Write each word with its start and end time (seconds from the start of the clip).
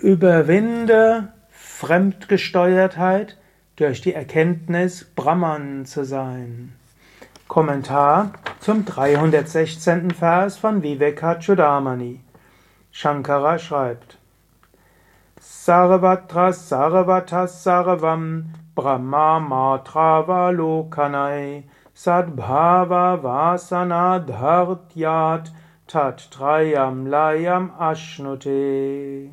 Überwinde 0.00 1.32
Fremdgesteuertheit 1.48 3.38
durch 3.76 4.02
die 4.02 4.12
Erkenntnis, 4.12 5.04
Brahman 5.04 5.86
zu 5.86 6.04
sein. 6.04 6.74
Kommentar 7.48 8.32
zum 8.60 8.84
316. 8.84 10.10
Vers 10.10 10.58
von 10.58 10.82
Vivekachudamani. 10.82 12.20
Shankara 12.92 13.58
schreibt: 13.58 14.18
Sarvatra 15.40 16.52
Sarvatas 16.52 17.64
Sarvam 17.64 18.52
Brahma 18.74 19.40
Matra 19.40 20.28
Valokanai 20.28 21.64
Sadbhava 21.94 23.22
Vasana 23.22 24.18
Dhartyat 24.18 25.52
Tat 25.86 26.30
Trayam 26.30 27.06
Layam 27.06 27.70
Ashnute 27.78 29.30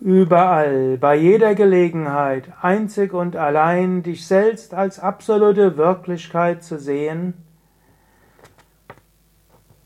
Überall, 0.00 0.96
bei 0.96 1.16
jeder 1.16 1.56
Gelegenheit, 1.56 2.52
einzig 2.62 3.12
und 3.12 3.34
allein 3.34 4.04
dich 4.04 4.26
selbst 4.26 4.72
als 4.72 5.00
absolute 5.00 5.76
Wirklichkeit 5.76 6.62
zu 6.62 6.78
sehen 6.78 7.34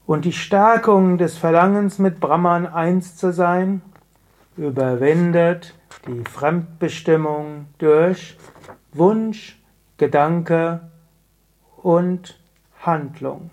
und 0.05 0.27
die 0.27 0.33
Stärkung 0.33 1.16
des 1.16 1.38
Verlangens 1.38 1.98
mit 1.98 2.21
Brahman 2.21 2.66
eins 2.66 3.16
zu 3.16 3.33
sein, 3.33 3.80
überwindet 4.59 5.75
die 6.07 6.24
Fremdbestimmung 6.29 7.69
durch 7.79 8.37
Wunsch, 8.93 9.63
Gedanke 9.97 10.91
und 11.79 12.38
Handlung. 12.80 13.51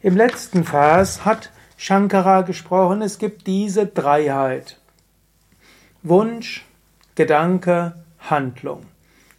Im 0.00 0.16
letzten 0.16 0.62
Vers 0.62 1.24
hat 1.24 1.50
Shankara 1.76 2.42
gesprochen, 2.42 3.02
es 3.02 3.18
gibt 3.18 3.46
diese 3.46 3.86
Dreiheit. 3.86 4.79
Wunsch, 6.02 6.64
Gedanke, 7.14 7.92
Handlung. 8.20 8.86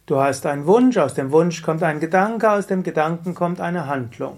Du 0.06 0.20
hast 0.20 0.46
einen 0.46 0.64
Wunsch, 0.66 0.96
aus 0.96 1.14
dem 1.14 1.32
Wunsch 1.32 1.60
kommt 1.60 1.82
ein 1.82 1.98
Gedanke, 1.98 2.48
aus 2.52 2.68
dem 2.68 2.84
Gedanken 2.84 3.34
kommt 3.34 3.60
eine 3.60 3.88
Handlung. 3.88 4.36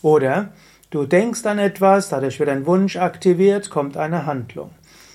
Oder 0.00 0.50
du 0.90 1.06
denkst 1.06 1.44
an 1.44 1.58
etwas, 1.58 2.08
dadurch 2.08 2.38
wird 2.38 2.50
ein 2.50 2.66
Wunsch 2.66 2.94
aktiviert, 2.94 3.68
kommt 3.68 3.96
eine 3.96 4.26
Handlung. 4.26 4.70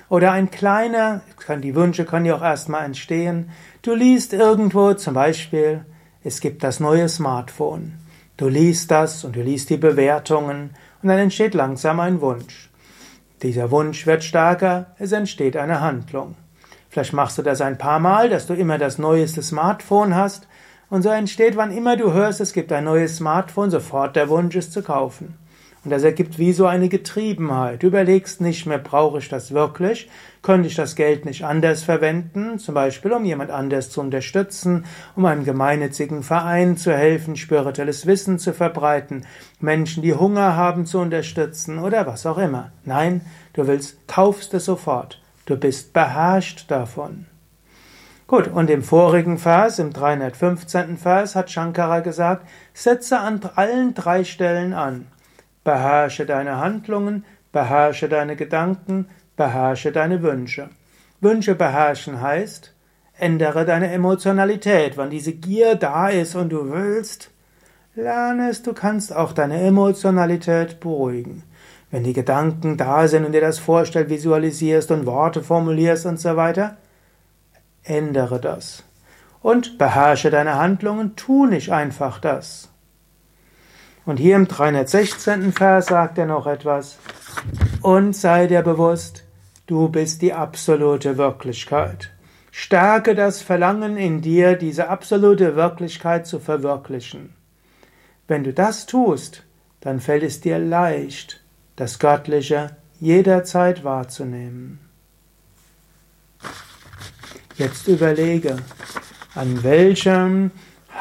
Oder 0.10 0.34
ein 0.34 0.52
kleiner, 0.52 1.22
die 1.64 1.74
Wünsche 1.74 2.04
können 2.04 2.26
ja 2.26 2.36
auch 2.36 2.42
erstmal 2.42 2.84
entstehen. 2.84 3.52
Du 3.82 3.94
liest 3.94 4.34
irgendwo 4.34 4.94
zum 4.94 5.14
Beispiel, 5.14 5.86
es 6.22 6.42
gibt 6.42 6.66
das 6.66 6.82
neue 6.82 7.08
Smartphone. 7.08 7.94
Du 8.36 8.50
liest 8.50 8.92
das 8.92 9.24
und 9.24 9.38
du 9.38 9.42
liest 9.42 9.70
die 9.70 9.78
Bewertungen 9.78 10.72
und 11.02 11.08
dann 11.08 11.18
entsteht 11.18 11.54
langsam 11.54 12.02
ein 12.02 12.20
Wunsch. 12.20 12.71
Dieser 13.42 13.72
Wunsch 13.72 14.06
wird 14.06 14.24
stärker, 14.24 14.88
es 15.00 15.12
entsteht 15.12 15.58
eine 15.58 15.82
Handlung. 15.82 16.36
Vielleicht 16.90 17.14
machst 17.14 17.38
du 17.38 17.42
das 17.42 17.62
ein 17.62 17.78
paar 17.78 18.00
Mal, 18.00 18.30
dass 18.30 18.46
du 18.46 18.54
immer 18.54 18.78
das 18.78 18.98
neueste 18.98 19.42
Smartphone 19.42 20.14
hast. 20.14 20.48
Und 20.90 21.02
so 21.02 21.10
entsteht, 21.10 21.56
wann 21.56 21.72
immer 21.72 21.98
du 21.98 22.12
hörst, 22.14 22.42
es 22.42 22.54
gibt 22.54 22.72
ein 22.72 22.84
neues 22.84 23.18
Smartphone, 23.18 23.72
sofort 23.72 24.16
der 24.16 24.30
Wunsch, 24.30 24.56
es 24.56 24.70
zu 24.70 24.84
kaufen. 24.84 25.38
Und 25.84 25.90
das 25.90 26.04
ergibt 26.04 26.38
wie 26.38 26.54
so 26.54 26.68
eine 26.68 26.90
Getriebenheit. 26.90 27.82
Du 27.82 27.88
überlegst 27.88 28.40
nicht 28.40 28.68
mehr, 28.68 28.78
brauche 28.78 29.18
ich 29.18 29.30
das 29.30 29.52
wirklich? 29.52 30.10
Könnte 30.44 30.68
ich 30.68 30.76
das 30.76 30.96
Geld 30.96 31.26
nicht 31.26 31.44
anders 31.44 31.84
verwenden? 31.84 32.60
Zum 32.60 32.76
Beispiel, 32.76 33.12
um 33.12 33.26
jemand 33.26 33.50
anders 33.50 33.90
zu 33.90 34.00
unterstützen, 34.00 34.86
um 35.16 35.26
einem 35.26 35.44
gemeinnützigen 35.44 36.22
Verein 36.22 36.78
zu 36.78 36.94
helfen, 36.94 37.36
spirituelles 37.36 38.06
Wissen 38.06 38.38
zu 38.38 38.54
verbreiten, 38.54 39.26
Menschen, 39.60 40.04
die 40.04 40.14
Hunger 40.14 40.56
haben, 40.56 40.86
zu 40.86 41.00
unterstützen 41.00 41.80
oder 41.80 42.06
was 42.06 42.28
auch 42.28 42.38
immer. 42.38 42.72
Nein, 42.86 43.22
du 43.54 43.66
willst, 43.66 44.08
kaufst 44.08 44.54
es 44.54 44.66
sofort. 44.66 45.20
Du 45.48 45.58
bist 45.58 45.94
beherrscht 45.94 46.70
davon. 46.70 47.26
Gut, 48.28 48.48
und 48.48 48.70
im 48.70 48.84
vorigen 48.84 49.40
Vers, 49.40 49.80
im 49.80 49.92
315. 49.92 50.98
Vers, 50.98 51.36
hat 51.36 51.50
Shankara 51.50 52.02
gesagt, 52.02 52.48
setze 52.74 53.20
an 53.20 53.42
allen 53.56 53.96
drei 53.96 54.24
Stellen 54.24 54.74
an. 54.74 55.08
Beherrsche 55.64 56.26
deine 56.26 56.58
Handlungen, 56.58 57.26
beherrsche 57.52 58.10
deine 58.10 58.36
Gedanken, 58.36 59.08
beherrsche 59.36 59.92
deine 59.92 60.22
Wünsche. 60.22 60.70
Wünsche 61.20 61.54
beherrschen 61.54 62.20
heißt, 62.20 62.74
ändere 63.18 63.66
deine 63.66 63.92
Emotionalität. 63.92 64.98
Wenn 64.98 65.12
diese 65.12 65.34
Gier 65.34 65.76
da 65.76 66.10
ist 66.10 66.36
und 66.36 66.50
du 66.50 66.72
willst, 66.72 67.30
lerne 67.94 68.50
es, 68.50 68.64
du 68.64 68.74
kannst 68.74 69.16
auch 69.16 69.34
deine 69.34 69.62
Emotionalität 69.62 70.80
beruhigen. 70.80 71.44
Wenn 71.92 72.04
die 72.04 72.14
Gedanken 72.14 72.78
da 72.78 73.08
sind 73.08 73.26
und 73.26 73.34
dir 73.34 73.42
das 73.42 73.60
vorstellst, 73.60 74.10
visualisierst 74.10 74.90
und 74.92 75.06
Worte 75.06 75.44
formulierst 75.44 76.06
und 76.08 76.20
so 76.20 76.36
weiter, 76.36 76.78
ändere 77.84 78.40
das. 78.40 78.84
Und 79.42 79.78
beherrsche 79.78 80.32
deine 80.32 80.56
Handlungen, 80.56 81.16
tu 81.16 81.46
nicht 81.46 81.72
einfach 81.72 82.20
das. 82.20 82.71
Und 84.06 84.18
hier 84.18 84.36
im 84.36 84.48
316. 84.48 85.54
Vers 85.54 85.88
sagt 85.88 86.18
er 86.18 86.26
noch 86.26 86.48
etwas. 86.48 86.98
Und 87.82 88.16
sei 88.16 88.48
dir 88.48 88.62
bewusst, 88.62 89.24
du 89.68 89.90
bist 89.90 90.22
die 90.22 90.34
absolute 90.34 91.18
Wirklichkeit. 91.18 92.12
Stärke 92.52 93.16
das 93.16 93.42
Verlangen 93.42 93.98
in 93.98 94.22
dir, 94.22 94.56
diese 94.56 94.90
absolute 94.90 95.56
Wirklichkeit 95.56 96.28
zu 96.28 96.40
verwirklichen. 96.40 97.34
Wenn 98.28 98.44
du 98.44 98.54
das 98.54 98.86
tust, 98.86 99.44
dann 99.80 100.00
fällt 100.00 100.24
es 100.24 100.42
dir 100.42 100.60
leicht, 100.60 101.42
das 101.76 102.00
Göttliche 102.00 102.76
jederzeit 103.00 103.84
wahrzunehmen. 103.84 104.80
Jetzt 107.58 107.88
überlege, 107.88 108.58
an 109.36 109.64
welchem 109.64 110.52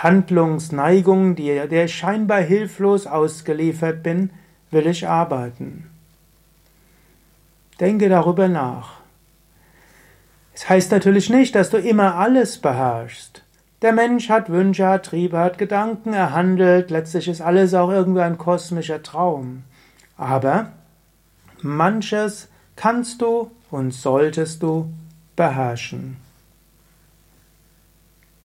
Handlungsneigung, 0.02 1.36
der 1.36 1.84
ich 1.84 1.94
scheinbar 1.94 2.40
hilflos 2.40 3.06
ausgeliefert 3.06 4.02
bin, 4.02 4.30
will 4.70 4.86
ich 4.86 5.06
arbeiten. 5.06 5.90
Denke 7.80 8.08
darüber 8.08 8.48
nach. 8.48 9.00
Es 10.54 10.68
heißt 10.68 10.92
natürlich 10.92 11.30
nicht, 11.30 11.54
dass 11.54 11.70
du 11.70 11.78
immer 11.78 12.16
alles 12.16 12.58
beherrschst. 12.58 13.42
Der 13.82 13.92
Mensch 13.92 14.28
hat 14.28 14.50
Wünsche, 14.50 14.86
hat 14.86 15.06
Triebe, 15.06 15.38
hat 15.38 15.56
Gedanken, 15.56 16.12
er 16.12 16.32
handelt, 16.32 16.90
letztlich 16.90 17.28
ist 17.28 17.40
alles 17.40 17.72
auch 17.72 17.90
irgendwie 17.90 18.20
ein 18.20 18.36
kosmischer 18.36 19.02
Traum. 19.02 19.62
Aber 20.18 20.72
manches 21.62 22.48
kannst 22.76 23.22
du 23.22 23.50
und 23.70 23.92
solltest 23.92 24.62
du 24.62 24.92
beherrschen. 25.34 26.18